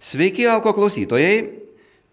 [0.00, 1.60] Sveiki, Alko klausytojai.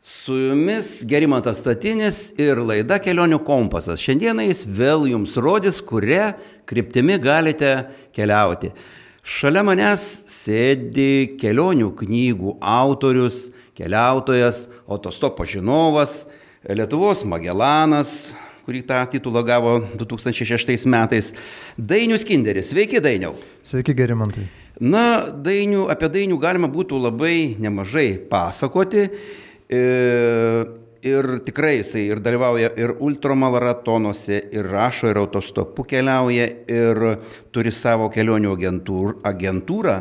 [0.04, 4.02] Su jumis Gerimantas Statinis ir laida Kelionių kompasas.
[4.04, 6.34] Šiandieną jis vėl jums rodys, kuria
[6.68, 7.72] kryptimi galite
[8.16, 8.74] keliauti.
[9.24, 16.26] Šalia manęs sėdi kelionių knygų autorius, keliautojas, autostopo žinovas,
[16.68, 18.34] Lietuvos Magellanas,
[18.68, 21.32] kurį tą titulą gavo 2006 metais.
[21.80, 22.76] Dainius Kinderis.
[22.76, 23.38] Sveiki, Dainiau.
[23.64, 24.50] Sveiki, Gerimantai.
[24.78, 29.08] Na, dainių, apie dainių galima būtų labai nemažai pasakoti.
[29.68, 29.80] E,
[31.02, 37.04] ir tikrai jisai ir dalyvauja ir ultramaratonuose, ir rašo, ir autostopu keliauja, ir
[37.54, 39.98] turi savo kelionių agentūr, agentūrą.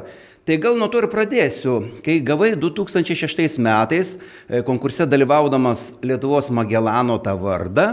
[0.47, 1.79] Tai gal nuo to ir pradėsiu.
[2.07, 7.89] Kai gavai 2006 metais e, konkurse dalyvaudamas Lietuvos Magellano tą vardą,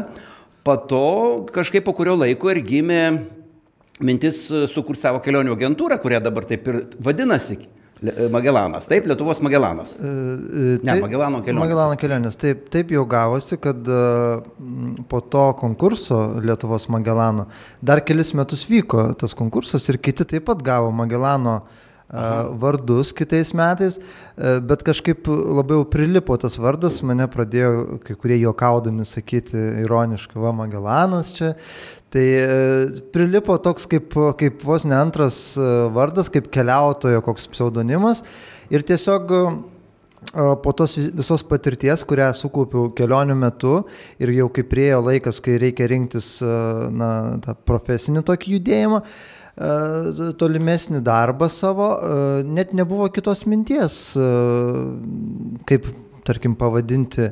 [0.64, 1.08] po to
[1.56, 3.02] kažkaip po kurio laiko ir gimė
[4.02, 7.60] mintis e, sukurti savo kelionių agentūrą, kurią dabar taip ir vadinasi.
[8.04, 9.96] E, Magellanas, taip, Lietuvos Magellanas.
[10.02, 11.62] Ne, tai, Magellano kelionės.
[11.62, 12.40] Magellano kelionės.
[12.42, 13.88] Taip, taip jau gavosi, kad
[15.12, 17.48] po to konkurso Lietuvos Magellano
[17.82, 21.92] dar kelis metus vyko tas konkursas ir kiti taip pat gavo Magellano Aha.
[22.62, 23.98] Vardus kitais metais,
[24.38, 31.34] bet kažkaip labiau prilipo tas vardas, mane pradėjo kai kurie juokaudami sakyti ironiškai, va, Magellanas
[31.34, 31.54] čia,
[32.14, 32.26] Tai
[33.10, 35.38] prilipo toks kaip, kaip vos ne antras
[35.96, 38.22] vardas, kaip keliautojo koks pseudonimas.
[38.70, 39.34] Ir tiesiog
[40.62, 43.80] po tos visos patirties, kurią sukaupiau kelionių metu
[44.22, 46.36] ir jau kaip priejo laikas, kai reikia rinktis
[46.94, 47.10] na,
[47.42, 49.02] tą profesinį tokį judėjimą,
[49.56, 51.90] tolimesnį darbą savo,
[52.48, 53.98] net nebuvo kitos minties,
[55.70, 55.90] kaip,
[56.26, 57.30] tarkim, pavadinti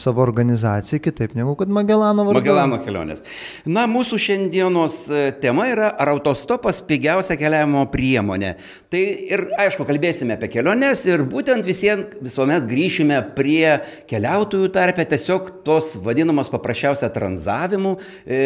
[0.00, 2.40] savo organizacijai kitaip negu kad Magellano vardu.
[2.40, 3.22] Magellano kelionės.
[3.68, 4.98] Na, mūsų šiandienos
[5.42, 8.54] tema yra, ar autostopas pigiausia keliavimo priemonė.
[8.92, 13.76] Tai ir aišku, kalbėsime apie keliones ir būtent visiems visuomet grįšime prie
[14.10, 18.40] keliautojų tarpę, tiesiog tos vadinamos paprasčiausia tranzavimu e,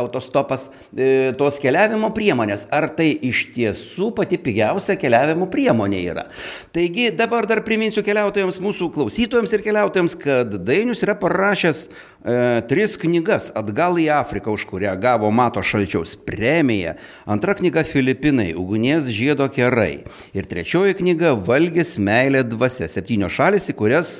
[0.00, 2.68] autostopas, e, tos keliavimo priemonės.
[2.74, 6.26] Ar tai iš tiesų pati pigiausia keliavimo priemonė yra.
[6.74, 12.34] Taigi dabar dar priminsiu keliautojams, mūsų klausytojams ir keliautojams, kad kad Dainius yra parašęs e,
[12.70, 16.92] tris knygas atgal į Afriką, už kurią gavo Mato Šalčiaus premiją.
[17.26, 20.04] Antra knyga Filipinai- Ugnies žiedo kerai.
[20.30, 24.12] Ir trečioji knyga Valgis meilė dvasia- septynios šalis, į kurias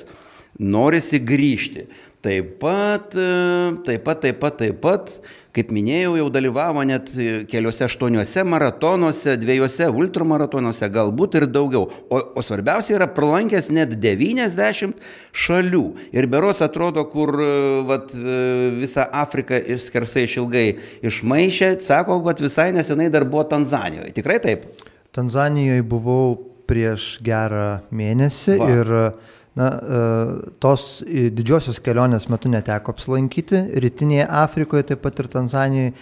[0.59, 1.87] norisi grįžti.
[2.25, 3.31] Taip pat, e,
[3.87, 5.19] taip pat, taip pat, taip pat
[5.55, 7.13] Kaip minėjau, jau dalyvavo net
[7.47, 11.85] keliuose aštuoniuose maratonuose, dviejose ultramaratonuose, galbūt ir daugiau.
[12.11, 14.97] O, o svarbiausia yra pralankęs net 90
[15.45, 15.85] šalių.
[16.17, 17.37] Ir beros atrodo, kur
[17.87, 18.11] vat,
[18.81, 20.67] visą Afriką skersai išilgai
[21.07, 24.11] išmaišė, sako, kad visai nesenai dar buvo Tanzanijoje.
[24.19, 24.67] Tikrai taip?
[25.15, 26.35] Tanzanijoje buvau
[26.67, 28.73] prieš gerą mėnesį Va.
[28.75, 28.93] ir
[29.55, 29.99] Na, e,
[30.59, 35.97] tos didžiosios kelionės metu neteko apsilankyti, rytinėje Afrikoje, taip pat ir Tanzanijoje.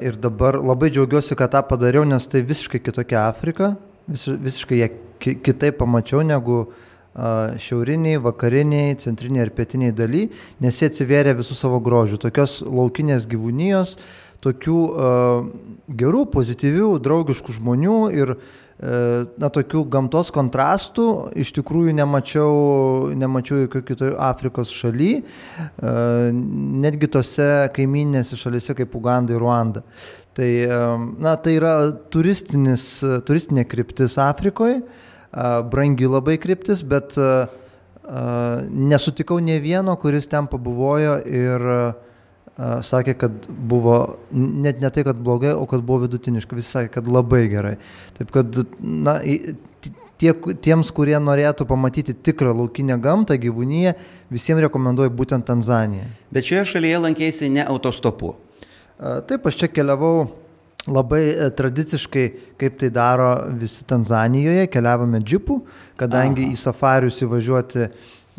[0.00, 3.74] Ir dabar labai džiaugiuosi, kad tą padariau, nes tai visiškai kitokia Afrika,
[4.08, 4.86] vis, visiškai ją
[5.20, 6.62] kitaip pamačiau negu
[7.60, 10.22] šiauriniai, vakariniai, centriniai ir pietiniai daly,
[10.64, 12.16] nes jie atsivėrė visų savo grožių.
[12.22, 13.98] Tokios laukinės gyvūnijos,
[14.40, 15.50] tokių uh,
[16.00, 21.06] gerų, pozityvių, draugiškų žmonių ir uh, na, tokių gamtos kontrastų
[21.40, 22.52] iš tikrųjų nemačiau,
[23.18, 25.10] nemačiau jokių kitų Afrikos šaly,
[26.80, 29.84] netgi tose kaiminėse šalise kaip Uganda ir Ruanda.
[30.36, 30.50] Tai,
[31.20, 31.74] na, tai yra
[32.12, 34.80] turistinė kryptis Afrikoje,
[35.70, 37.18] brangi labai kryptis, bet
[38.70, 41.90] nesutikau ne vieno, kuris ten pabuvojo ir uh,
[42.84, 43.96] sakė, kad buvo
[44.32, 47.76] net ne tai, kad blogai, o kad buvo vidutiniškai, visi sakė, kad labai gerai.
[48.18, 49.16] Taip kad, na,
[50.20, 53.94] tie, tiems, kurie norėtų pamatyti tikrą laukinę gamtą, gyvūnyje,
[54.32, 56.10] visiems rekomenduoju būtent Tanzaniją.
[56.34, 58.34] Bet šioje šalyje lankėsi ne autostopu.
[59.00, 60.28] Taip, aš čia keliavau
[60.90, 62.24] labai e, tradiciškai,
[62.60, 65.58] kaip tai daro visi Tanzanijoje, keliavome džipų,
[66.00, 66.54] kadangi Aha.
[66.54, 67.88] į safarius įvažiuoti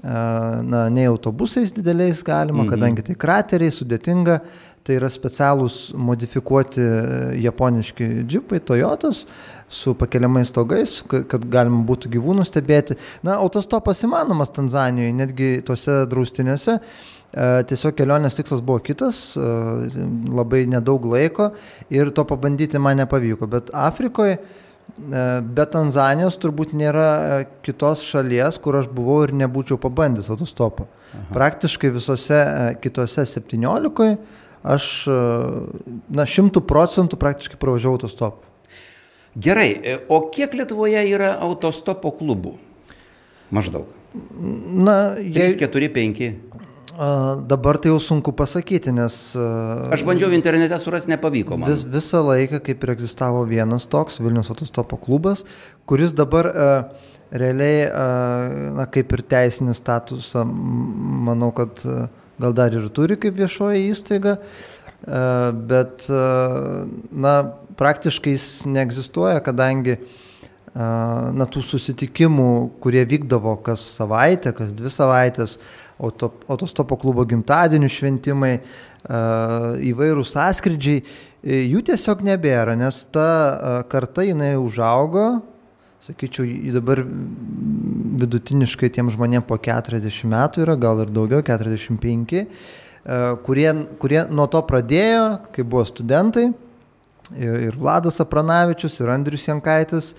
[0.03, 2.69] na, nei autobusais dideliais galima, mhm.
[2.73, 4.39] kadangi tai krateriai, sudėtinga,
[4.81, 6.83] tai yra specialūs modifikuoti
[7.43, 9.27] japoniški džipai, Toyotos
[9.71, 12.97] su pakeliamais stogais, kad galima būtų gyvūnų stebėti.
[13.23, 16.79] Na, autostopas įmanomas Tanzanijoje, netgi tose draustiniuose.
[17.31, 21.53] Tiesiog kelionės tikslas buvo kitas, labai nedaug laiko
[21.93, 23.47] ir to pabandyti man nepavyko.
[23.47, 29.79] Bet Afrikoje E, be Tanzanijos turbūt nėra e, kitos šalies, kur aš buvau ir nebūčiau
[29.81, 30.87] pabandęs autostopo.
[31.11, 31.23] Aha.
[31.35, 34.15] Praktiškai visose e, kitose 17
[34.61, 34.87] aš,
[36.13, 38.45] na, šimtų procentų praktiškai pravažiavau autostopu.
[39.41, 42.57] Gerai, o kiek Lietuvoje yra autostopo klubų?
[43.51, 43.87] Maždaug.
[44.11, 46.21] Na, 3, jei, 4, 5.
[47.47, 49.15] Dabar tai jau sunku pasakyti, nes
[49.91, 51.71] Aš bandžiau internete surasti, nepavyko man.
[51.71, 55.45] vis, visą laiką kaip ir egzistavo vienas toks Vilnius autostopo klubas,
[55.89, 56.51] kuris dabar
[57.31, 57.87] realiai,
[58.75, 60.43] na, kaip ir teisinį statusą,
[61.27, 61.79] manau, kad
[62.41, 64.35] gal dar ir turi kaip viešoji įstaiga,
[65.71, 66.09] bet,
[67.11, 67.35] na,
[67.79, 69.97] praktiškai jis neegzistuoja, kadangi
[70.75, 72.51] na, tų susitikimų,
[72.83, 75.57] kurie vykdavo kas savaitę, kas dvi savaitės,
[76.01, 78.55] auto, autostopo klubo gimtadienių šventimai,
[79.91, 81.01] įvairūs sąskrydžiai,
[81.41, 85.41] e, jų tiesiog nebėra, nes ta karta jinai užaugo,
[86.01, 87.03] sakyčiau, dabar
[88.21, 92.45] vidutiniškai tiem žmonėm po 40 metų yra, gal ir daugiau, 45, e,
[93.45, 93.69] kurie,
[94.01, 96.49] kurie nuo to pradėjo, kai buvo studentai,
[97.37, 100.15] ir, ir Vladas Apranavičius, ir Andrius Jankaitis,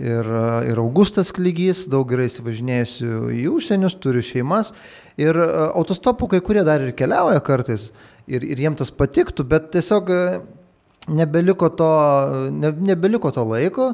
[0.00, 0.28] ir,
[0.70, 4.72] ir Augustas Klygys, daug yra įsivažinėjusių į užsienius, turi šeimas.
[5.20, 7.90] Ir e, autostopų kai kurie dar ir keliauja kartais.
[8.26, 10.22] Ir, ir jiems tas patiktų, bet tiesiog e,
[11.16, 11.90] nebeliko to,
[12.52, 13.92] ne, nebeliko to laiko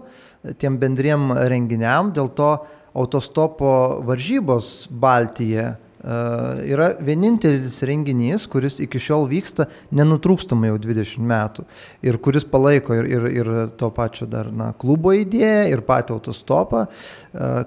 [0.58, 2.50] tiem bendriem renginiam, dėl to
[2.98, 11.64] autostopo varžybos Baltija e, yra vienintelis renginys, kuris iki šiol vyksta nenutrūkstamai jau 20 metų
[12.02, 16.86] ir kuris palaiko ir, ir, ir to pačio dar na, klubo idėją, ir patį autostopą,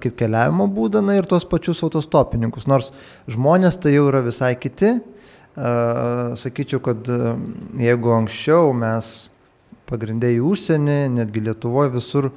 [0.03, 2.67] kaip keliavimo būdą, na, ir tos pačius autostopininkus.
[2.67, 2.91] Nors
[3.31, 4.97] žmonės tai jau yra visai kiti.
[5.55, 7.07] Sakyčiau, kad
[7.79, 9.13] jeigu anksčiau mes
[9.87, 12.33] pagrindė į užsienį, netgi Lietuvoje visur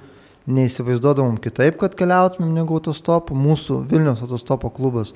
[0.48, 5.12] neįsivaizduodavom kitaip, kad keliautumėm negu autostopu, mūsų Vilnius autostopo klubas.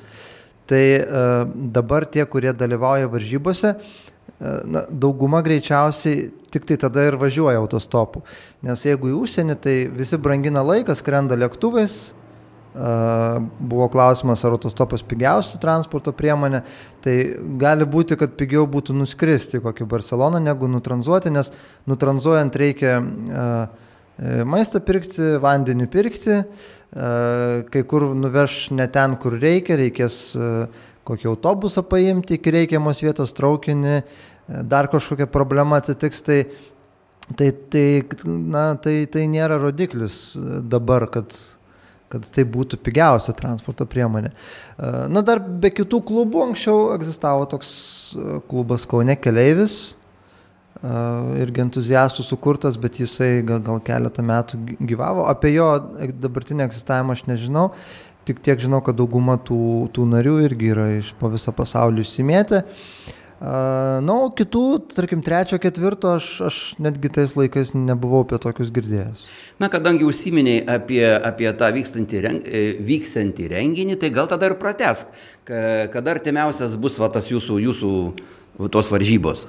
[0.72, 1.42] Tai uh,
[1.74, 8.24] dabar tie, kurie dalyvauja varžybose, uh, na, dauguma greičiausiai tik tai tada ir važiuoja autostopu.
[8.64, 12.00] Nes jeigu į užsienį, tai visi brangina laiką, skrenda lėktuvais.
[12.72, 16.62] Uh, buvo klausimas, ar autostopas pigiausia transporto priemonė.
[17.04, 17.16] Tai
[17.60, 21.52] gali būti, kad pigiau būtų nuskristi kokį Barceloną negu nutranzuoti, nes
[21.84, 26.42] nutranzuojant reikia uh, maistą pirkti, vandenį pirkti,
[27.72, 30.18] kai kur nuveš ne ten, kur reikia, reikės
[31.08, 34.02] kokį autobusą paimti iki reikiamos vietos traukinį,
[34.68, 36.38] dar kažkokia problema atsitiks, tai,
[37.38, 37.86] tai, tai,
[38.26, 40.36] na, tai, tai nėra rodiklis
[40.68, 41.32] dabar, kad,
[42.12, 44.34] kad tai būtų pigiausia transporto priemonė.
[45.10, 47.72] Na, dar be kitų klubų anksčiau egzistavo toks
[48.50, 49.96] klubas Kaune Keleivis,
[50.82, 55.28] irgi entuziastų sukurtas, bet jisai gal, gal keletą metų gyvavo.
[55.30, 55.68] Apie jo
[56.10, 57.68] dabartinį egzistavimą aš nežinau,
[58.26, 62.64] tik tiek žinau, kad dauguma tų, tų narių irgi yra iš po visą pasaulį išsimėtę.
[63.42, 64.64] Na, nu, kitų,
[64.94, 69.24] tarkim, trečio, ketvirto, aš, aš netgi tais laikais nebuvau apie tokius girdėjęs.
[69.58, 72.52] Na, kadangi užsiminiai apie, apie tą vykstantį, reng,
[72.86, 75.10] vyksantį renginį, tai gal tada ir pratesk,
[75.42, 77.92] kada artimiausias bus va, tas jūsų, jūsų
[78.70, 79.48] tos varžybos.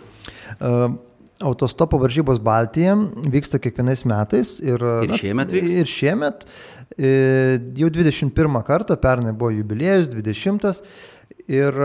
[0.57, 0.95] Uh,
[1.41, 2.94] Autostopo varžybos Baltija
[3.33, 4.59] vyksta kiekvienais metais.
[4.63, 5.74] Ir, ir šiemet vyks?
[5.81, 6.45] Ir šiemet.
[7.80, 10.83] Jau 21 kartą, pernai buvo jubiliejus, 20.
[11.51, 11.75] Ir,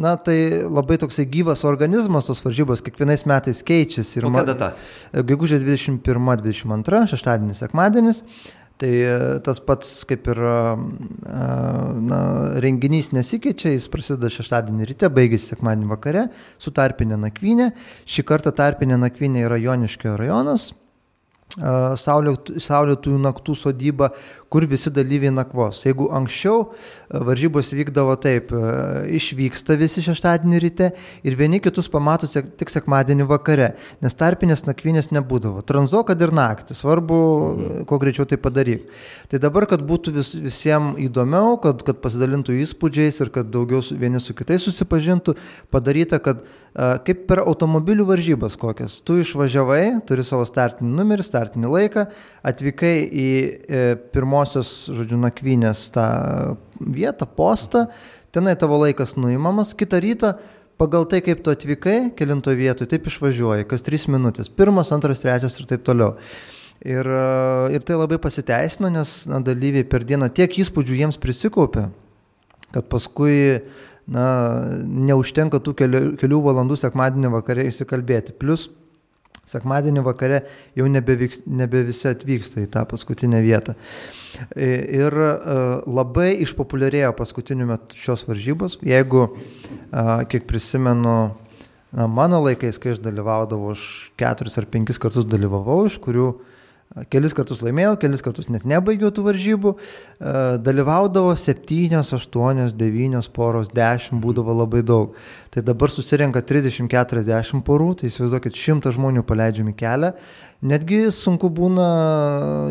[0.00, 4.20] na, tai labai toksai gyvas organizmas, tos varžybos kiekvienais metais keičiasi.
[4.20, 4.70] Ir o kada ta?
[5.12, 8.22] Gegužės 21-22, šeštadienis, sekmadienis.
[8.84, 10.38] Tai tas pats kaip ir
[11.24, 12.18] na,
[12.60, 16.26] renginys nesikeičia, jis prasideda šeštadienį ryte, baigėsi sekmadienį vakare
[16.60, 17.70] su tarpinė nakvynė.
[18.04, 20.74] Šį kartą tarpinė nakvynė yra Joniškio rajonas,
[21.54, 24.08] Saulėtųjų naktų sodyba,
[24.50, 25.84] kur visi dalyviai nakvos.
[25.86, 26.72] Jeigu anksčiau
[27.10, 28.50] varžybos vykdavo taip,
[29.14, 30.88] išvyksta visi šeštadienį ryte
[31.22, 33.68] ir vieni kitus pamato tik sekmadienį vakare,
[34.02, 35.62] nes tarpinės nakvynės nebūdavo.
[35.66, 37.20] Tranzo, kad ir naktį, svarbu,
[37.86, 38.90] kuo greičiau tai padaryk.
[39.30, 44.18] Tai dabar, kad būtų vis, visiems įdomiau, kad, kad pasidalintų įspūdžiais ir kad daugiau vieni
[44.18, 45.38] su kitais susipažintų,
[45.70, 46.42] padaryta, kad
[47.06, 48.98] kaip per automobilių varžybas kokias.
[49.06, 52.06] Tu išvažiavai, turi savo startinį numerį, startinį laiką,
[52.46, 53.84] atvykai į e,
[54.14, 56.08] pirmosios, žodžiu, nakvynės tą
[56.80, 57.86] vietą, postą,
[58.34, 60.34] tenai tavo laikas nuimamas, kitą rytą
[60.80, 65.58] pagal tai, kaip tu atvykai, kelinto vietoj, taip išvažiuoji, kas trys minutės, pirmas, antras, trečias
[65.60, 66.16] ir taip toliau.
[66.84, 67.08] Ir,
[67.72, 71.86] ir tai labai pasiteisino, nes na, dalyviai per dieną tiek įspūdžių jiems prisikaupė,
[72.74, 73.62] kad paskui
[74.10, 74.26] na,
[74.82, 78.34] neužtenka tų kelių, kelių valandų sekmadienį vakare išsikalbėti.
[78.36, 78.66] Plus
[79.48, 80.42] sekmadienį vakare
[80.78, 83.74] jau nebevyks, nebe visi atvyksta į tą paskutinę vietą.
[84.56, 85.14] Ir
[85.86, 88.78] labai išpopuliarėjo paskutiniu metu šios varžybos.
[88.84, 89.28] Jeigu,
[90.32, 91.16] kiek prisimenu,
[91.94, 96.32] na, mano laikais, kai aš dalyvaudavau, aš keturis ar penkis kartus dalyvavau, iš kurių
[97.10, 99.72] Kelis kartus laimėjau, kelis kartus net nebaigiau tų varžybų.
[100.62, 105.16] Dalyvaudavo 7, 8, 9 poros, 10 būdavo labai daug.
[105.50, 110.12] Tai dabar susirenka 30-40 porų, tai įsivaizduokit, 100 žmonių paleidžiami kelią.
[110.64, 111.90] Netgi sunku būna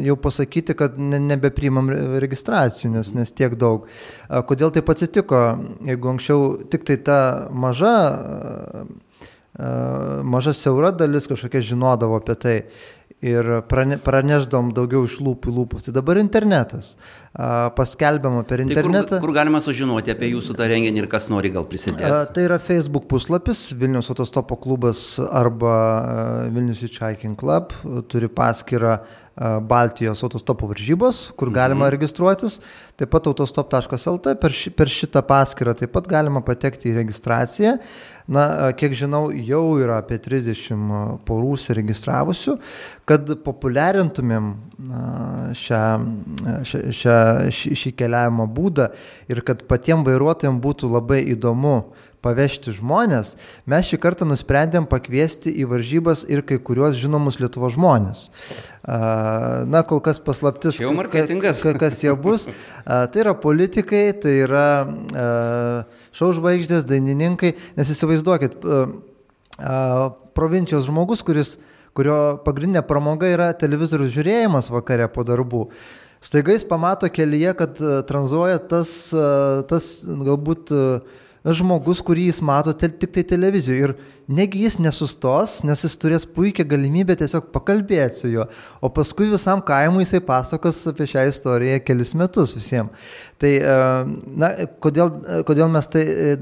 [0.05, 1.91] jau pasakyti, kad nebeprimam
[2.23, 3.91] registracijų, nes, nes tiek daug.
[4.31, 5.43] Kodėl taip atsitiko?
[5.83, 7.19] Jeigu anksčiau tik tai ta
[7.51, 7.97] maža
[10.23, 12.55] maža siaura dalis kažkokia žinodavo apie tai
[13.23, 15.87] ir prane, praneždom daugiau iš lūpų į lūpus.
[15.87, 16.93] Tai dabar internetas.
[17.33, 19.07] Paskelbiama per internetą.
[19.09, 22.11] Tai kur, kur galima sužinoti apie jūsų tą renginį ir kas nori gal prisidėti?
[22.35, 25.73] Tai yra Facebook puslapis Vilnius autostopo klubas arba
[26.53, 27.73] Vilnius Hitchhiking Club.
[28.13, 28.99] Turi paskirtą
[29.61, 31.95] Baltijos autostopo varžybos, kur galima mhm.
[31.95, 32.59] registruotis.
[33.01, 37.79] Taip pat autostop.lt per, ši, per šitą paskirtą taip pat galima patekti į registraciją.
[38.29, 38.43] Na,
[38.77, 42.55] kiek žinau, jau yra apie 30 porų įsiregistravusių.
[43.09, 44.53] Kad populiarintumėm
[45.57, 45.81] šią,
[46.69, 47.17] šią, šią,
[47.53, 48.89] šį, šį keliavimo būdą
[49.31, 51.77] ir kad patiems vairuotojams būtų labai įdomu
[52.23, 53.33] pavežti žmonės,
[53.67, 58.29] mes šį kartą nusprendėm pakviesti į varžybas ir kai kuriuos žinomus Lietuvo žmonės.
[58.83, 62.47] Na, kol kas paslaptis, ka, kas jie bus.
[62.85, 64.67] Tai yra politikai, tai yra
[66.15, 68.59] šau žvaigždės, dainininkai, nes įsivaizduokit,
[70.37, 71.57] provincijos žmogus, kuris,
[71.93, 75.67] kurio pagrindinė pramoga yra televizorių žiūrėjimas vakare po darbų.
[76.23, 78.93] Staiga jis pamato kelyje, kad tranzuoja tas,
[79.67, 83.83] tas galbūt uh, žmogus, kurį jis mato te, tik tai televizijoje.
[83.83, 83.95] Ir
[84.31, 88.45] negi jis nesustos, nes jis turės puikią galimybę tiesiog pakalbėti su juo.
[88.79, 93.11] O paskui visam kaimui jisai pasakos apie šią istoriją kelis metus visiems.
[93.43, 93.75] Tai, e,
[94.39, 95.11] na, kodėl,
[95.47, 96.33] kodėl mes tai, e,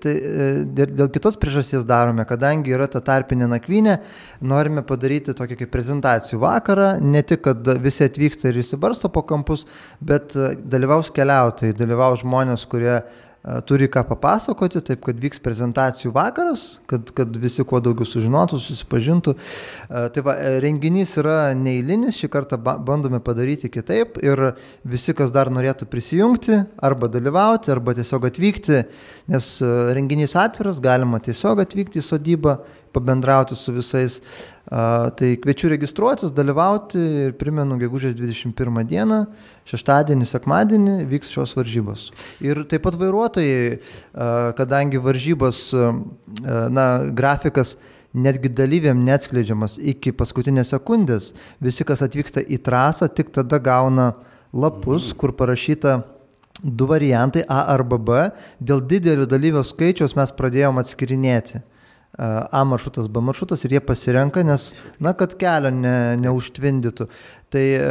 [0.00, 0.50] tai e,
[0.88, 3.98] dėl kitos priežasties darome, kadangi yra ta tarpinė nakvynė,
[4.40, 9.66] norime padaryti tokį kaip prezentacijų vakarą, ne tik, kad visi atvyksta ir įsibarsto po kampus,
[10.00, 10.32] bet
[10.64, 13.02] dalyvaus keliautojai, dalyvaus žmonės, kurie
[13.66, 19.34] turi ką papasakoti, taip kad vyks prezentacijų vakaras, kad, kad visi kuo daugiau sužinotų, susipažintų.
[19.88, 24.50] Tai va, renginys yra neįlinis, šį kartą bandome padaryti kitaip ir
[24.84, 28.84] visi, kas dar norėtų prisijungti, arba dalyvauti, arba tiesiog atvykti,
[29.32, 29.50] nes
[29.96, 32.58] renginys atviras, galima tiesiog atvykti į sodybą,
[32.92, 34.20] pabendrauti su visais.
[34.70, 39.24] Tai kviečiu registruotis, dalyvauti ir primenu, gegužės 21 dieną,
[39.66, 42.04] šeštadienį, sekmadienį vyks šios varžybos.
[42.38, 43.80] Ir taip pat vairuotojai,
[44.60, 45.64] kadangi varžybos,
[46.46, 47.74] na, grafikas
[48.14, 54.12] netgi dalyviam neatskleidžiamas iki paskutinės sekundės, visi, kas atvyksta į trasą, tik tada gauna
[54.54, 55.98] lapus, kur parašyta
[56.62, 58.22] du variantai A arba B.
[58.62, 61.62] Dėl didelio dalyvio skaičiaus mes pradėjom atskirinėti.
[62.18, 67.06] A maršrutas, B maršrutas ir jie pasirenka, nes, na, kad kelio ne, neužtvindytų.
[67.54, 67.84] Tai e,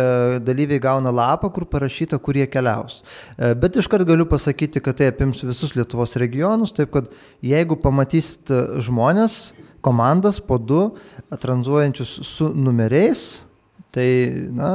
[0.44, 3.00] dalyviai gauna lapą, kur parašyta, kur jie keliaus.
[3.40, 7.10] E, bet iškart galiu pasakyti, kad tai apims visus Lietuvos regionus, taip kad
[7.40, 8.52] jeigu pamatysit
[8.84, 9.40] žmonės,
[9.82, 10.84] komandas po du,
[11.32, 13.26] tranzuojančius su numeriais,
[13.96, 14.10] tai,
[14.54, 14.72] na,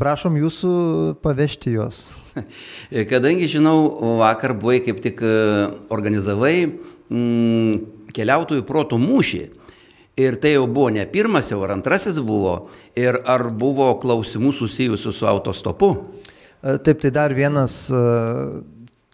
[0.00, 0.74] prašom jūsų
[1.22, 2.06] pavežti juos.
[3.12, 3.76] Kadangi žinau,
[4.24, 5.34] vakar buvai kaip tik e,
[5.94, 9.44] organizavai mm, keliautojų protų mūšį.
[10.14, 12.68] Ir tai jau buvo ne pirmas, jau ar antrasis buvo.
[12.94, 15.90] Ir ar buvo klausimų susijusių su autostopu?
[16.62, 18.02] E, taip, tai dar vienas e,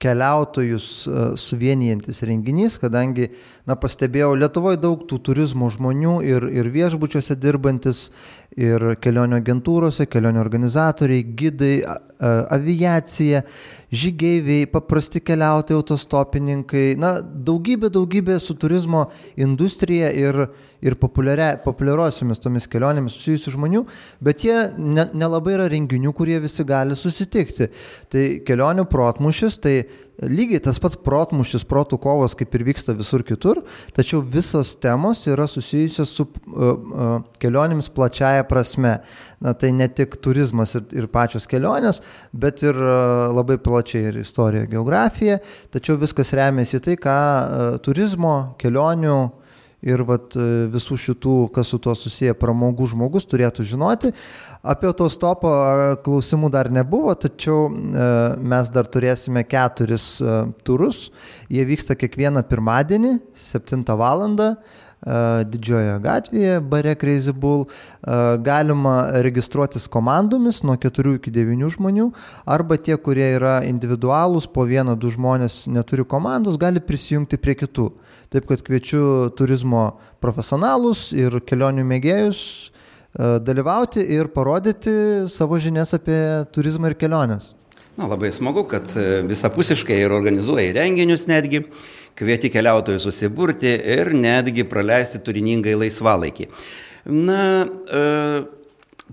[0.00, 3.30] keliautojus e, suvienijantis renginys, kadangi,
[3.68, 8.06] na, pastebėjau, Lietuvoje daug tų turizmo žmonių ir, ir viešbučiuose dirbantis,
[8.60, 11.74] ir kelionių agentūrose, kelionių organizatoriai, gidai,
[12.20, 13.42] aviacija
[13.90, 19.06] žygeiviai, paprasti keliautojai, autostopininkai, na, daugybė, daugybė su turizmo
[19.40, 20.44] industrija ir,
[20.84, 23.82] ir populiariosiomis tomis kelionėmis susijusių žmonių,
[24.22, 27.70] bet jie ne, nelabai yra renginių, kurie visi gali susitikti.
[28.12, 29.74] Tai kelionių protmušis, tai
[30.26, 33.62] lygiai tas pats protmušis, protų kovos kaip ir vyksta visur kitur,
[33.96, 37.10] tačiau visos temos yra susijusios su uh, uh,
[37.40, 38.98] kelionėmis plačiaja prasme.
[39.40, 42.02] Na tai ne tik turizmas ir, ir pačios kelionės,
[42.36, 45.38] bet ir uh, labai plačiai ir istorija, geografija,
[45.72, 49.18] tačiau viskas remiasi tai, ką uh, turizmo, kelionių,
[49.86, 50.34] ir vat,
[50.72, 54.12] visų šitų, kas su tuo susiję pramogų žmogus turėtų žinoti.
[54.60, 55.52] Apie autostopą
[56.04, 60.18] klausimų dar nebuvo, tačiau mes dar turėsime keturis
[60.66, 61.08] turus.
[61.48, 63.16] Jie vyksta kiekvieną pirmadienį,
[63.50, 64.28] 7 val.
[65.00, 67.64] Didžiojoje gatvėje, bare Crazy Bull.
[68.44, 72.10] Galima registruotis komandomis nuo 4 iki 9 žmonių,
[72.44, 77.86] arba tie, kurie yra individualūs, po vieną, du žmonės neturi komandos, gali prisijungti prie kitų.
[78.30, 79.86] Taip kad kviečiu turizmo
[80.20, 82.42] profesionalus ir kelionių mėgėjus
[83.16, 87.54] dalyvauti ir parodyti savo žinias apie turizmą ir keliones.
[87.98, 88.86] Na, labai smagu, kad
[89.26, 91.64] visapusiškai ir organizuoja renginius netgi,
[92.20, 96.50] kvieti keliautojus susiburti ir netgi praleisti turiningai laisvalaikį.
[97.16, 98.04] Na, e,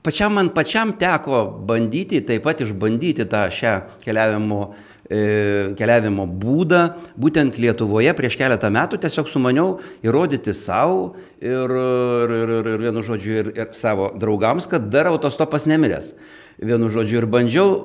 [0.04, 4.62] pačiam man pačiam teko bandyti, taip pat išbandyti tą šią keliavimo
[5.08, 6.82] E, keliavimo būdą,
[7.16, 13.38] būtent Lietuvoje prieš keletą metų tiesiog sumaniau įrodyti savo ir, ir, ir, ir vienu žodžiu
[13.40, 16.12] ir, ir savo draugams, kad dar autostopas nemiręs.
[16.60, 17.78] Vienu žodžiu ir bandžiau,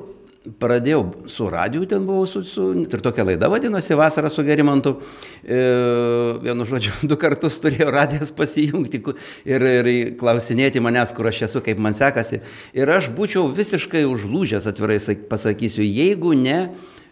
[0.63, 4.97] pradėjau su radiju, ten buvau su, su ir tokia laida vadinosi Vasara su Gerimantu.
[5.43, 5.61] E,
[6.43, 9.03] vienu žodžiu, du kartus turėjau radijas pasijungti
[9.49, 12.43] ir, ir klausinėti manęs, kur aš esu, kaip man sekasi.
[12.75, 14.99] Ir aš būčiau visiškai užlūžęs, atvirai
[15.31, 16.59] pasakysiu, jeigu ne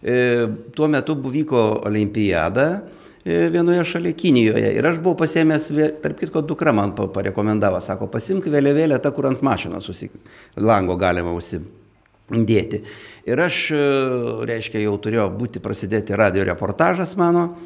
[0.01, 2.81] E, tuo metu vyko olimpiada
[3.23, 4.71] e, vienoje šalia Kinijoje.
[4.77, 5.67] Ir aš buvau pasėmęs,
[6.01, 10.17] tarp kitko, dukra man parekomendavo, sako, pasimk vėliavėlę tą, kur ant mašinos susik...
[10.57, 11.37] lango galima
[12.31, 12.81] užsidėti.
[13.29, 13.81] Ir aš, e,
[14.49, 17.57] reiškia, jau turėjo būti prasidėti radio reportažas mano.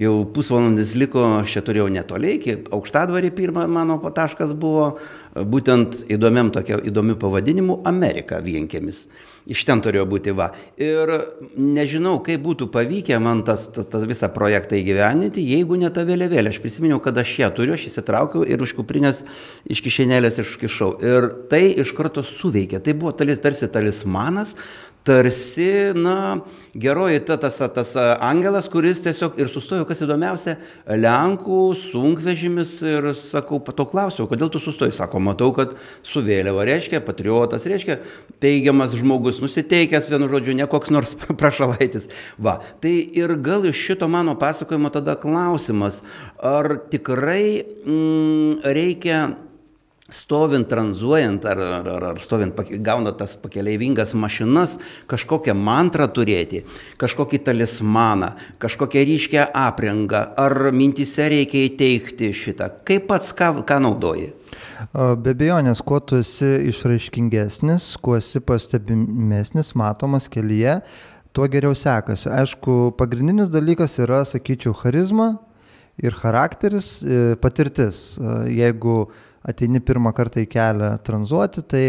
[0.00, 4.94] Jau pusvalandis liko, aš čia turėjau netoliai, iki aukštadvarį pirmą mano taškas buvo,
[5.36, 9.04] būtent įdomiam tokia įdomiu pavadinimu Amerika vienkėmis.
[9.52, 10.46] Iš ten turėjo būti va.
[10.80, 11.10] Ir
[11.58, 16.54] nežinau, kaip būtų pavykę man tas, tas, tas visą projektą įgyveninti, jeigu ne ta vėliavėlė.
[16.54, 19.24] Aš prisiminiau, kad aš ją turiu, aš įsitraukiau ir už kuprinės
[19.68, 20.92] iš kišenėlės iškišau.
[21.04, 22.80] Ir tai iš karto suveikė.
[22.80, 24.54] Tai buvo talis, tarsi talismanas,
[25.04, 26.40] tarsi, na,
[26.74, 30.56] geroji ta, tas, tas angelas, kuris tiesiog ir sustojo, kas įdomiausia,
[30.86, 35.74] Lenkų sunkvežimis ir sakau, pato klausiau, kodėl tu sustojai, sako, matau, kad
[36.06, 37.98] su vėliava reiškia, patriotas reiškia,
[38.42, 42.10] teigiamas žmogus, nusiteikęs, vienu žodžiu, ne koks nors prašalaitis.
[42.38, 46.02] Va, tai ir gal iš šito mano pasakojimo tada klausimas,
[46.38, 49.24] ar tikrai mm, reikia
[50.12, 54.76] stovint, tranzuojant ar, ar, ar, ar stovint, gauna tas pakeleivingas mašinas,
[55.10, 56.62] kažkokią mantrą turėti,
[57.00, 62.70] kažkokį talismaną, kažkokią ryškę aprangą, ar mintise reikia įteikti šitą.
[62.88, 64.32] Kaip pats ką, ką naudoji?
[64.92, 70.80] Be abejonės, kuo tu esi išraiškingesnis, kuo esi pastebimesnis, matomas kelyje,
[71.32, 72.28] tuo geriau sekasi.
[72.32, 75.36] Aišku, pagrindinis dalykas yra, sakyčiau, charizma
[76.02, 78.18] ir charakteris, e, patirtis.
[78.50, 79.06] Jeigu
[79.48, 81.84] ateini pirmą kartą į kelią tranzuoti, tai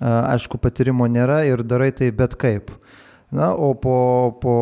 [0.00, 2.72] aišku patyrimo nėra ir darai tai bet kaip.
[3.34, 3.96] Na, o po,
[4.38, 4.56] po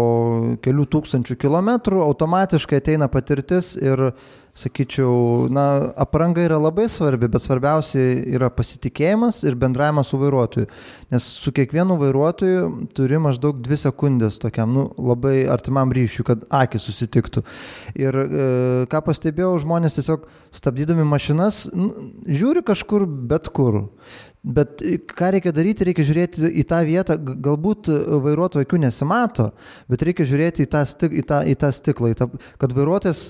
[0.65, 4.13] kelių tūkstančių kilometrų automatiškai ateina patirtis ir
[4.57, 8.03] sakyčiau, na, apranga yra labai svarbi, bet svarbiausia
[8.37, 10.69] yra pasitikėjimas ir bendravimas su vairuotoju.
[11.13, 16.85] Nes su kiekvienu vairuotoju turi maždaug dvi sekundės tokiam, nu, labai artimam ryšiui, kad akis
[16.89, 17.45] susitiktų.
[18.01, 18.27] Ir e,
[18.93, 21.89] ką pastebėjau, žmonės tiesiog stabdydami mašinas, nu,
[22.29, 23.87] žiūri kažkur bet kur.
[24.43, 27.87] Bet ką reikia daryti, reikia žiūrėti į tą vietą, galbūt
[28.25, 29.53] vairuotojo akių nesimato,
[29.91, 32.27] bet reikia žiūrėti į tą, stik, į tą, į tą stiklą, į tą,
[32.59, 33.29] kad vairuotojas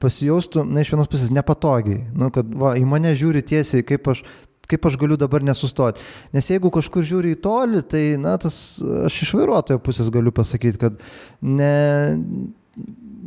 [0.00, 4.24] pasijaustų, na, iš vienos pusės nepatogiai, nu, kad va, į mane žiūri tiesiai, kaip aš,
[4.72, 6.00] kaip aš galiu dabar nesustoti.
[6.32, 10.80] Nes jeigu kažkur žiūri į tolį, tai, na, tas, aš iš vairuotojo pusės galiu pasakyti,
[10.80, 10.96] kad
[11.44, 11.74] ne,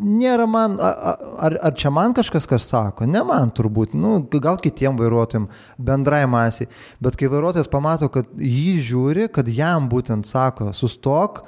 [0.02, 4.98] nėra man, ar, ar čia man kažkas kas sako, ne man turbūt, nu, gal kitiem
[5.00, 5.48] vairuotojim,
[5.82, 6.70] bendrai masiai,
[7.04, 11.44] bet kai vairuotojas pamato, kad jį žiūri, kad jam būtent sako, sustok,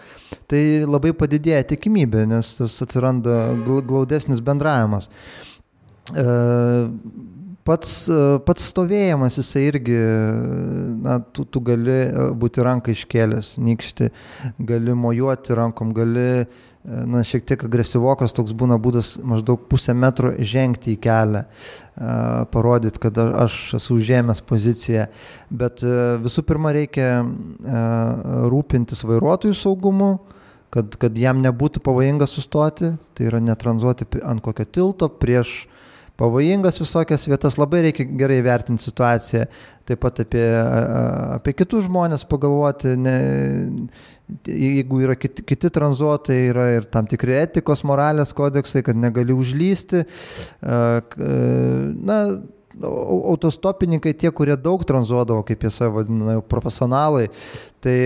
[0.51, 5.09] tai labai padidėja tikimybė, nes tas atsiranda glaudesnis bendravimas.
[6.13, 6.27] E,
[7.67, 7.95] pats,
[8.45, 9.97] pats stovėjimas, jisai irgi,
[11.03, 12.03] na, tu, tu gali
[12.39, 14.11] būti ranką iškėlęs, nykšti,
[14.67, 16.45] gali mojuoti rankom, gali
[16.83, 21.43] na, šiek tiek agresyvokas toks būna būdas maždaug pusę metro žengti į kelią,
[22.51, 25.07] parodyti, kad aš esu užėmęs poziciją.
[25.53, 25.83] Bet
[26.23, 27.23] visų pirma reikia
[28.51, 30.11] rūpintis vairuotojų saugumu,
[30.73, 35.63] kad, kad jam nebūtų pavojinga sustoti, tai yra netranzuoti ant kokio tilto prieš
[36.19, 39.45] pavojingas visokias vietas, labai reikia gerai vertinti situaciją,
[39.89, 40.45] taip pat apie,
[41.39, 43.15] apie kitus žmonės pagalvoti, ne,
[44.47, 50.03] jeigu yra kiti, kiti tranzuotojai, yra ir tam tikri etikos, moralės kodeksai, kad negali užlysti.
[50.61, 52.19] Na,
[52.83, 57.27] autostopininkai, tie, kurie daug tranzuodavo, kaip jie save vadina, profesionalai,
[57.83, 57.97] tai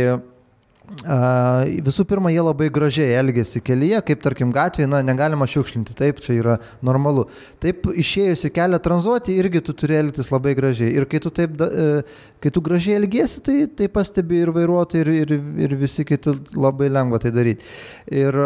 [0.87, 6.37] Visų pirma, jie labai gražiai elgesi kelyje, kaip tarkim gatvėje, na, negalima šiukšlinti, taip, čia
[6.37, 7.25] yra normalu.
[7.63, 10.93] Taip, išėjusi kelią tranzuoti, irgi tu turi elgtis labai gražiai.
[10.95, 12.05] Ir kai tu, taip, e,
[12.39, 16.87] kai tu gražiai elgiesi, tai, tai pastebi ir vairuotojai, ir, ir, ir visi kiti labai
[16.87, 17.67] lengva tai daryti.
[18.07, 18.39] Ir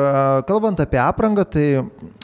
[0.50, 1.68] kalbant apie aprangą, tai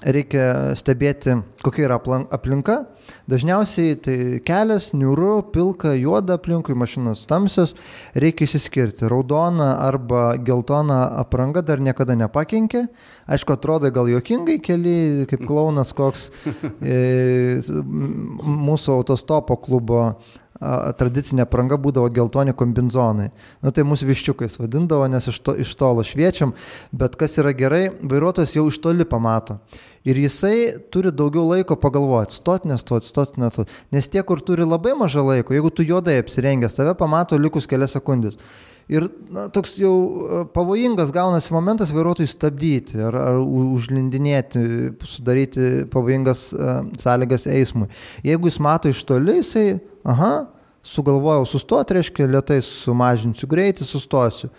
[0.02, 2.02] reikia stebėti, kokia yra
[2.34, 2.88] aplinka.
[3.28, 7.74] Dažniausiai tai kelias, niūru, pilka, juoda aplinkui, mašinos tamsios,
[8.16, 9.08] reikia išsiskirti.
[9.12, 10.07] Raudona arba
[10.46, 12.88] geltona apranga dar niekada nepakenkė.
[13.28, 14.98] Aišku, atrodo gal juokingai keli,
[15.30, 16.30] kaip klaunas koks
[16.82, 20.04] e, mūsų autostopo klubo
[20.98, 23.30] tradicinė apranga būdavo geltoni kombinzonai.
[23.62, 26.54] Na tai mūsų viščiukais vadindavo, nes iš, to, iš tolo šviečiam,
[26.92, 29.60] bet kas yra gerai, vairuotojas jau iš toli pamato.
[30.08, 33.72] Ir jisai turi daugiau laiko pagalvoti, stot, nestot, stot, nestot.
[33.92, 37.94] Nes tie, kur turi labai mažą laiko, jeigu tu juodai apsirengęs, tave pamato likus kelias
[37.98, 38.40] sekundės.
[38.88, 44.62] Ir na, toks jau e, pavojingas gaunasi momentas vairuotojui stabdyti ar, ar užlindinėti,
[45.04, 47.90] sudaryti pavojingas uh, sąlygas eismui.
[48.24, 50.32] Jeigu jis mato iš toli, jisai, aha,
[50.88, 54.54] sugalvojau sustoti, reiškia, lietai sumažinsiu greitį, sustosiu.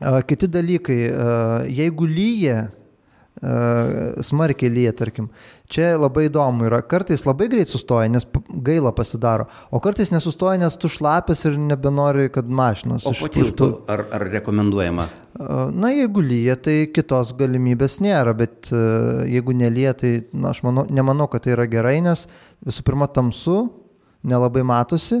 [0.00, 2.70] Uh, kiti dalykai, uh, jeigu lyja,
[3.40, 5.28] smarkiai lyja, tarkim.
[5.72, 8.24] Čia labai įdomu yra, kartais labai greit sustoja, nes
[8.64, 13.06] gaila pasidaro, o kartais nesustoja, nes tu šlapės ir nebenori, kad mašinos.
[13.08, 15.08] O po tiltų ar, ar rekomenduojama?
[15.76, 21.28] Na, jeigu lyja, tai kitos galimybės nėra, bet jeigu nelyja, tai na, aš manau, nemanau,
[21.28, 22.24] kad tai yra gerai, nes
[22.64, 23.66] visų pirma tamsu,
[24.26, 25.20] nelabai matosi.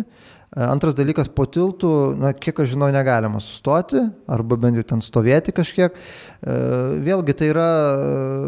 [0.56, 4.00] Antras dalykas, po tiltų, na, kiek aš žinau, negalima sustoti
[4.32, 5.98] arba bent jau ten stovėti kažkiek.
[7.04, 7.66] Vėlgi tai yra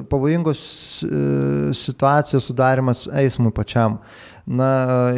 [0.09, 0.63] pavojingos
[1.77, 3.99] situacijos sudarimas eismui pačiam.
[4.49, 4.71] Na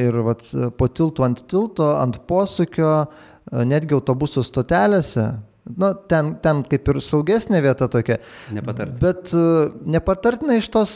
[0.02, 0.42] ir vat,
[0.74, 2.90] po tiltų ant tilto, ant posūkio,
[3.70, 5.28] netgi autobusų stotelėse,
[5.70, 8.16] Nu, ten, ten kaip ir saugesnė vieta tokia.
[8.50, 8.96] Nepatartina.
[8.98, 9.30] Bet
[9.86, 10.94] nepatartina iš tos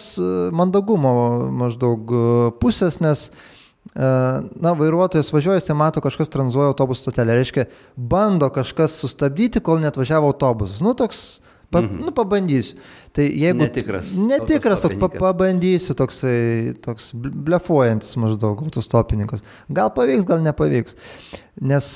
[0.57, 1.13] mandagumo
[1.61, 2.11] maždaug
[2.59, 3.54] pusės, nes uh,
[3.93, 7.37] na, vairuotojas važiuoja, jis mato, kažkas tranzuoja autobusų stotelę.
[7.39, 7.67] Reiškia,
[7.97, 10.81] bando kažkas sustabdyti, kol net važiavo autobusas.
[10.83, 11.21] Nu, toks,
[11.69, 12.01] pa, mhm.
[12.07, 12.81] nu, pabandysiu.
[13.15, 13.61] Tai jeigu...
[13.61, 14.15] Netikras.
[14.19, 19.45] Netikras, toks pa, pabandysiu, toksai, toks blefuojantis maždaug autostopininkas.
[19.69, 20.97] Gal pavyks, gal nepavyks.
[21.63, 21.91] Nes,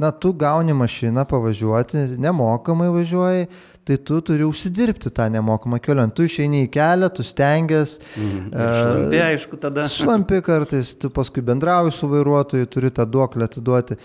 [0.00, 3.46] na, tu gauni mašiną pavažiuoti, nemokamai važiuoji
[3.84, 6.14] tai tu turi užsidirbti tą nemokamą kelionę.
[6.16, 8.00] Tu išeini į kelią, tu stengiasi.
[8.16, 8.48] Mhm.
[8.54, 9.86] Šlampi, aišku, tada.
[9.92, 14.00] Šlampi kartais, tu paskui bendrauji su vairuotoju, turi tą duoklę atiduoti.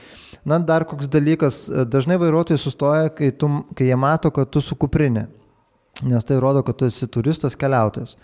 [0.46, 4.76] Na, dar koks dalykas, dažnai vairuotojai sustoja, kai, tu, kai jie mato, kad tu su
[4.80, 5.28] kuprinė
[6.04, 8.16] nes tai rodo, kad tu esi turistas keliautojas.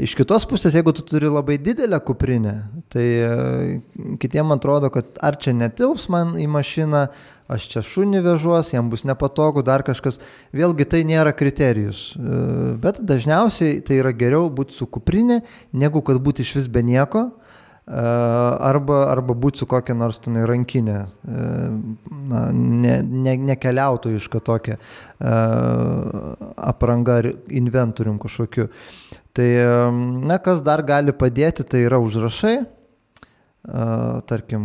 [0.00, 2.54] Iš kitos pusės, jeigu tu turi labai didelę kuprinę,
[2.92, 3.32] tai e,
[4.22, 7.06] kitiem atrodo, kad ar čia netilps man į mašiną,
[7.50, 10.20] aš čia šunį vežuos, jam bus nepatogu, dar kažkas.
[10.54, 12.12] Vėlgi tai nėra kriterijus.
[12.16, 12.40] E,
[12.82, 17.30] bet dažniausiai tai yra geriau būti su kuprinė, negu kad būti iš vis be nieko
[17.86, 24.78] arba, arba būti su kokia nors tenai rankinė, na, ne, ne, nekeliautojiška tokia
[25.18, 28.68] apranga ar inventorium kažkokiu.
[29.32, 29.48] Tai,
[30.28, 32.60] na, kas dar gali padėti, tai yra užrašai.
[34.26, 34.64] Tarkim,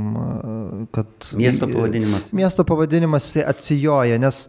[0.92, 1.12] kad...
[1.38, 2.32] Miesto pavadinimas.
[2.34, 4.40] Miesto pavadinimas jisai atsijoja, nes,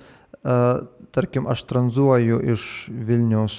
[1.12, 3.58] tarkim, aš tranzuoju iš Vilnius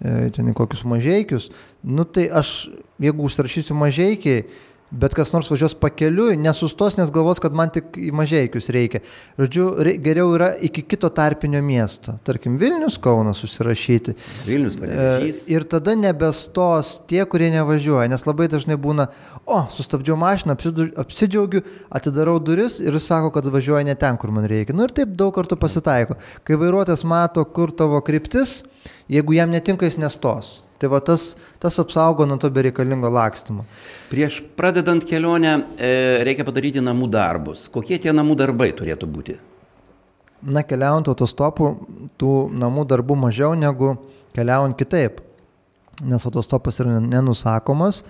[0.00, 1.50] E, ten kokius mažiekius,
[1.84, 4.46] nu tai aš, jeigu užsirašysiu mažiekiai,
[4.90, 9.02] bet kas nors važiuos pakeliui, nesustos, nes galvos, kad man tik į mažiekius reikia.
[9.38, 9.66] Žodžiu,
[10.04, 14.16] geriau yra iki kito tarpinio miesto, tarkim Vilnius, Kaunas susirašyti.
[14.46, 14.78] Vilnius.
[14.82, 19.08] E, ir tada nebestos tie, kurie nevažiuoja, nes labai dažnai būna,
[19.46, 20.58] o, sustabdžiau mašiną,
[21.00, 24.76] apsidžiaugiu, atidarau duris ir sako, kad važiuoja ne ten, kur man reikia.
[24.76, 26.18] Nu ir taip daug kartų pasitaiko.
[26.46, 28.60] Kai vairuotojas mato, kur tavo kryptis,
[29.10, 30.60] Jeigu jam netinka, jis nestos.
[30.80, 33.66] Tai va tas, tas apsaugo nuo to bereikalingo lakstymo.
[34.08, 35.90] Prieš pradedant kelionę e,
[36.24, 37.66] reikia padaryti namų darbus.
[37.68, 39.36] Kokie tie namų darbai turėtų būti?
[40.40, 41.74] Na, keliaujant autostopu,
[42.16, 43.92] tų namų darbų mažiau negu
[44.32, 45.20] keliaujant kitaip.
[46.08, 48.00] Nes autostopas yra nenusakomas.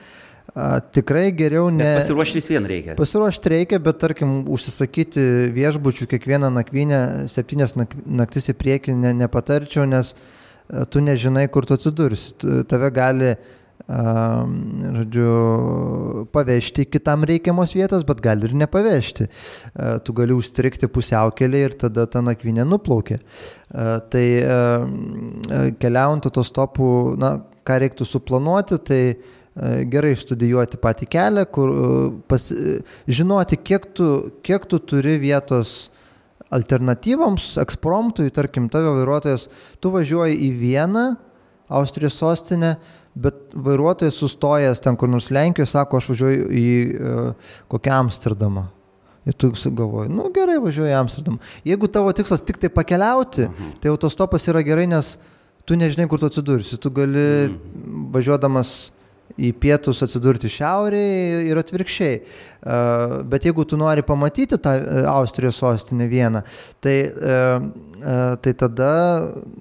[0.55, 1.83] A, tikrai geriau ne.
[1.83, 3.01] Bet pasiruošti vis vien reikia.
[3.03, 10.15] Pasiruošti reikia, bet tarkim, užsisakyti viešbučių kiekvieną nakvynę, septynias naktis į priekį ne, nepatarčiau, nes
[10.15, 10.37] uh,
[10.91, 12.35] tu nežinai, kur tu atsidursi.
[12.71, 13.33] Tave gali,
[13.91, 15.31] žodžiu,
[16.35, 19.27] pavežti kitam reikiamos vietos, bet gali ir nepavežti.
[20.07, 23.19] Tu gali užstrikti pusiaukelį ir tada ta nakvinė nuplaukia.
[23.71, 24.27] Tai
[25.83, 26.89] keliaujant autostopu,
[27.21, 29.03] na, ką reiktų suplanuoti, tai
[29.91, 31.73] gerai išstudijuoti patį kelią, kur
[32.31, 32.47] pas,
[33.11, 34.11] žinoti, kiek tu,
[34.47, 35.91] kiek tu turi vietos
[36.51, 39.47] alternatyvoms, ekspromtui, tarkim, tavo vairuotojas,
[39.83, 41.05] tu važiuoji į vieną
[41.71, 42.75] Austrijos sostinę,
[43.15, 48.67] bet vairuotojas sustojęs ten kur nors Lenkijoje sako, aš važiuoju į uh, kokią Amsterdamą.
[49.29, 51.39] Ir tu galvoji, nu gerai, važiuoju į Amsterdamą.
[51.69, 53.77] Jeigu tavo tikslas tik tai pakeliauti, mhm.
[53.83, 55.15] tai autostopas yra gerai, nes
[55.69, 56.81] tu nežinai, kur tu atsidursi.
[56.81, 58.09] Tu gali mhm.
[58.17, 58.91] važiuodamas
[59.39, 62.17] į pietus atsidurti šiaurėje ir atvirkščiai.
[63.31, 66.43] Bet jeigu tu nori pamatyti tą e, Austrijos sostinę vieną,
[66.85, 67.39] tai, e,
[68.03, 68.91] e, tai tada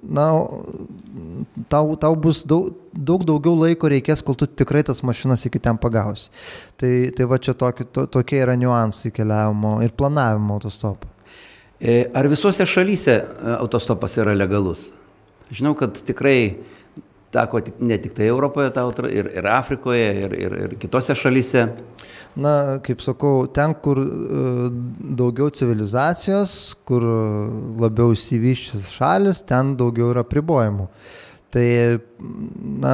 [0.02, 0.26] na,
[1.72, 5.80] tau, tau bus daug, daug daugiau laiko reikės, kol tu tikrai tas mašinas iki ten
[5.80, 6.28] pagausi.
[6.80, 11.08] Tai, tai va čia tokie, to, tokie yra niuansai keliavimo ir planavimo autostopo.
[12.12, 13.16] Ar visose šalyse
[13.56, 14.90] autostopas yra legalus?
[15.50, 16.60] Žinau, kad tikrai
[17.34, 18.72] teko ne tik tai Europoje,
[19.10, 21.68] ir, ir Afrikoje, ir, ir, ir kitose šalyse.
[22.38, 22.52] Na,
[22.86, 24.42] kaip sakau, ten, kur e,
[25.18, 27.06] daugiau civilizacijos, kur
[27.82, 30.86] labiau įsivyščias šalis, ten daugiau yra pribojimų.
[31.50, 31.66] Tai,
[32.78, 32.92] na,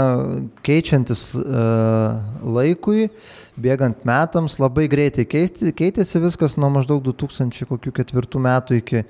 [0.65, 3.11] keičiantis uh, laikui,
[3.61, 9.03] bėgant metams, labai greitai keitėsi viskas nuo maždaug 2004 metų iki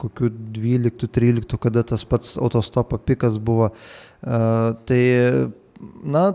[0.00, 3.70] kokių 12-13, kada tas pats autostopo pikas buvo.
[4.22, 5.02] Uh, tai,
[6.04, 6.28] na,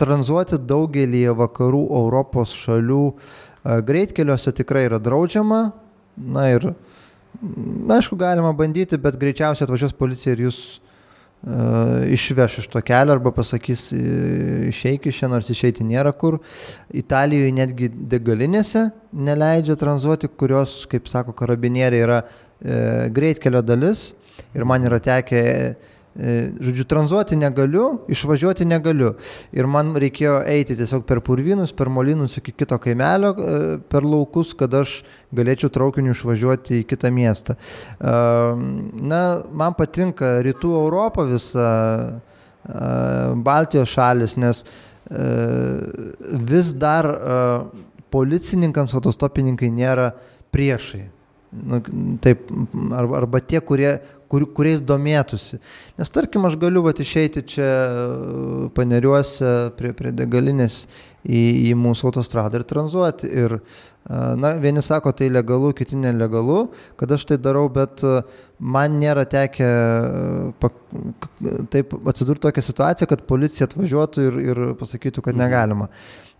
[0.00, 5.60] tranzuoti daugelį vakarų Europos šalių uh, greitkeliuose tikrai yra draudžiama.
[6.14, 6.70] Na ir,
[7.42, 10.84] na, aišku, galima bandyti, bet greičiausiai atvažiuos policija ir jūs uh,
[12.08, 13.88] išveš iš to kelio arba pasakys
[14.70, 16.38] išeik iš čia, nors išeiti nėra kur.
[16.94, 22.43] Italijoje netgi degalinėse neleidžia tranzuoti, kurios, kaip sako karabinieriai, yra e,
[23.14, 24.12] greitkelio dalis
[24.54, 25.42] ir man yra tekę,
[26.14, 29.14] e, žodžiu, tranzuoti negaliu, išvažiuoti negaliu.
[29.54, 34.54] Ir man reikėjo eiti tiesiog per purvinus, per molinus iki kito kaimelio, e, per laukus,
[34.58, 35.00] kad aš
[35.34, 37.56] galėčiau traukiniu išvažiuoti į kitą miestą.
[37.56, 38.14] E,
[39.12, 41.72] na, man patinka rytų Europą visą,
[42.14, 42.86] e,
[43.46, 45.26] Baltijos šalis, nes e,
[46.46, 47.42] vis dar e,
[48.14, 50.12] policininkams autostopininkai nėra
[50.54, 51.08] priešai
[51.54, 51.80] nu,
[52.24, 52.48] taip,
[52.92, 53.96] arba, arba tie, kurie,
[54.30, 55.60] kur, kuriais domėtųsi.
[56.00, 57.70] Nes tarkim, aš galiu vat, išeiti čia
[58.76, 60.84] paneriuose prie, prie degalinės
[61.24, 63.30] į, į mūsų autostradą ir tranzuoti.
[63.32, 63.56] Ir,
[64.08, 66.66] na, vieni sako, tai legalu, kiti nelegalu,
[67.00, 68.04] kad aš tai darau, bet
[68.60, 69.70] man nėra tekę
[71.72, 75.42] taip atsidurti tokią situaciją, kad policija atvažiuotų ir, ir pasakytų, kad mhm.
[75.42, 75.88] negalima.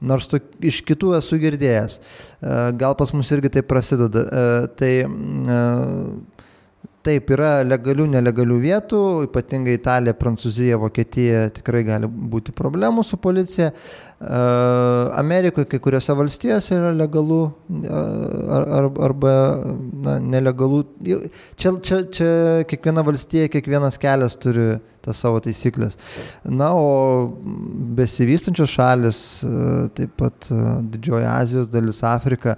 [0.04, 1.96] Nors to, iš kitų esu girdėjęs.
[1.96, 4.24] E, gal pas mus irgi tai prasideda.
[4.24, 4.44] E,
[4.78, 5.58] tai e,
[7.04, 13.66] Taip, yra legalių, nelegalių vietų, ypatingai Italija, Prancūzija, Vokietija tikrai gali būti problemų su policija.
[15.20, 17.40] Amerikoje, kai kuriuose valstijose yra legalų
[18.56, 19.34] ar, arba
[20.06, 20.80] na, nelegalų.
[21.60, 22.30] Čia, čia, čia
[22.70, 25.98] kiekviena valstija, kiekvienas kelias turi tas savo taisyklės.
[26.48, 27.28] Na, o
[28.00, 29.20] besivystančios šalis,
[29.98, 32.56] taip pat Didžioji Azijos dalis, Afrika,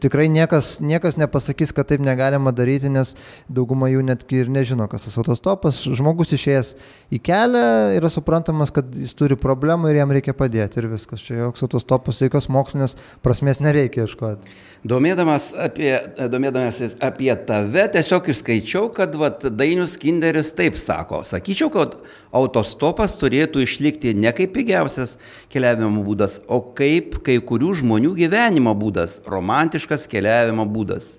[0.00, 3.12] Tikrai niekas, niekas nepasakys, kad taip negalima daryti, nes
[3.52, 5.82] dauguma jų netgi ir nežino, kas tas autostopas.
[5.84, 6.70] Žmogus išėjęs
[7.12, 7.64] į kelią
[7.98, 11.20] yra suprantamas, kad jis turi problemą ir jam reikia padėti ir viskas.
[11.26, 14.56] Čia joks autostopas, jokios mokslinės prasmės nereikia ieškoti.
[14.88, 15.90] Domėdamas apie,
[16.32, 21.20] domėdamasis apie tave, tiesiog išskaičiau, kad vat, Dainius Kinderis taip sako.
[21.28, 21.98] Sakyčiau, kad
[22.32, 25.18] autostopas turėtų išlikti ne kaip pigiausias
[25.52, 31.16] keliavimo būdas, o kaip kai kurių žmonių gyvenimo būdas, romantiškas keliavimo būdas.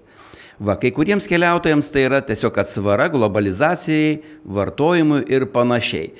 [0.62, 6.12] Va, kai kuriems keliautojams tai yra tiesiog atsvara globalizacijai, vartojimui ir panašiai.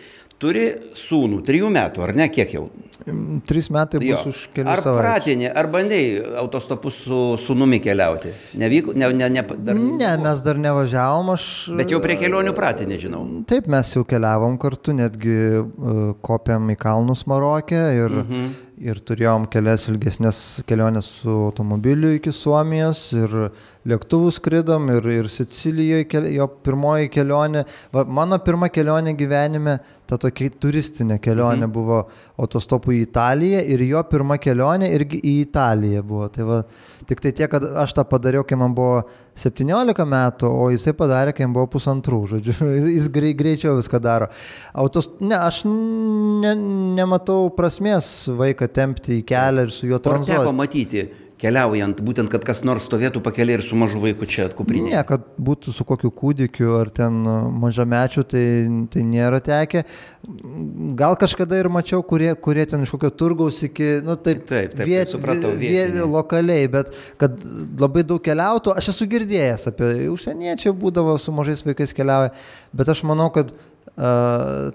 [0.42, 0.64] Turi
[0.98, 2.64] sūnų, trijų metų, ar ne, kiek jau?
[3.46, 4.32] Trys metai bus jo.
[4.32, 4.98] už kelių ar savaičių.
[4.98, 8.34] Ar pratinė, ar bandėjai autostopu su sūnumi keliauti?
[8.58, 9.78] Nevyko, ne, ne, ne, dar...
[9.78, 11.46] ne, mes dar nevažiavom, aš...
[11.78, 13.22] Bet jau prie kelionių pratinė, žinau.
[13.50, 18.20] Taip, mes jau keliavom kartu, netgi uh, kopėm į kalnus Marokė ir...
[18.26, 18.52] Mhm
[18.82, 20.38] ir turėjom kelias ilgesnės
[20.70, 23.36] keliones su automobiliu iki Suomijos ir
[23.88, 27.66] lėktuvų skridom ir, ir Sicilijoje jo pirmoji kelionė.
[27.94, 29.78] Va, mano pirma kelionė gyvenime,
[30.10, 31.74] ta tokia turistinė kelionė mhm.
[31.74, 32.02] buvo
[32.42, 36.30] autostopu į Italiją ir jo pirma kelionė irgi į Italiją buvo.
[36.34, 36.62] Tai va,
[37.10, 39.02] tik tai tiek, kad aš tą padariau, kai man buvo
[39.42, 42.56] 17 metų, o jisai padarė, kai jam buvo pusantrų, žodžiu,
[42.96, 44.30] jis grei, greičiau viską daro.
[44.78, 46.54] Autos, ne, aš ne,
[47.00, 50.38] nematau prasmės vaiką tempti į kelią ir su juo tranzuoti.
[50.38, 51.06] Ar teko matyti
[51.42, 54.92] keliaujant, būtent, kad kas nors stovėtų pakeliai ir su mažu vaiku čia atkuprinė?
[54.94, 57.18] Ne, kad būtų su kokiu kūdikiu ar ten
[57.62, 58.44] mažamečiu, tai,
[58.94, 59.84] tai nėra tekę.
[60.98, 64.86] Gal kažkada ir mačiau, kurie, kurie ten iš kokio turgaus iki, nu taip, taip, taip
[64.90, 67.42] viet, supratau, viet, lokaliai, bet kad
[67.82, 72.36] labai daug keliautų, aš esu girdėjęs apie užsieniečiai būdavo su mažais vaikais keliauja,
[72.78, 73.56] bet aš manau, kad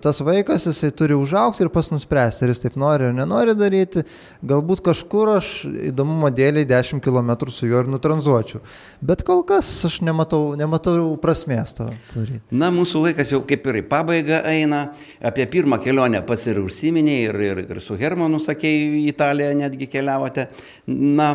[0.02, 4.04] tas vaikas, jisai turi užaukti ir pas nuspręsti, ar jis taip nori ar nenori daryti.
[4.46, 5.48] Galbūt kažkur aš
[5.90, 8.62] įdomumo dėliai 10 km su juo ir nutranzuočiau.
[9.02, 12.38] Bet kol kas aš nematau, nematau prasmės to daryti.
[12.54, 14.84] Na, mūsų laikas jau kaip ir į pabaigą eina.
[15.26, 19.90] Apie pirmą kelionę pas ir užsiminėjai ir, ir, ir su Hermanu, sakėjai, į Italiją netgi
[19.90, 20.48] keliavote.
[20.86, 21.32] Na,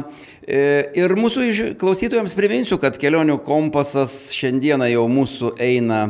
[0.47, 0.63] e,
[0.95, 6.05] ir mūsų klausytojams priminsiu, kad kelionių kompasas šiandieną jau mūsų eina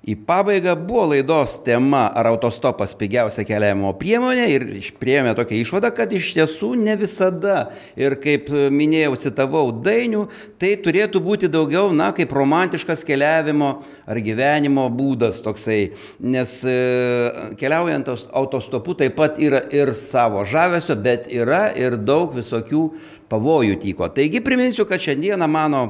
[0.00, 4.62] Į pabaigą buvo laidos tema, ar autostopas pigiausia keliavimo priemonė ir
[4.96, 7.66] priėmė tokią išvadą, kad iš tiesų ne visada.
[8.00, 10.24] Ir kaip minėjau, citavau dainių,
[10.56, 13.74] tai turėtų būti daugiau, na, kaip romantiškas keliavimo
[14.08, 15.92] ar gyvenimo būdas toksai.
[16.24, 16.78] Nes e,
[17.60, 22.86] keliaujant autostopu taip pat yra ir savo žavesio, bet yra ir daug visokių
[23.30, 24.08] pavojų tyko.
[24.16, 25.84] Taigi priminsiu, kad šiandieną mano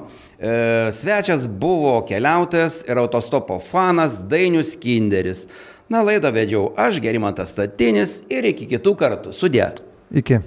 [0.93, 5.45] svečias buvo keliautojas ir autostopo fanas Dainius Kinderis.
[5.91, 9.35] Na, laidą vedžiau aš, Gerimantas Statinis ir iki kitų kartų.
[9.37, 9.73] Sudė.
[10.15, 10.41] Iki.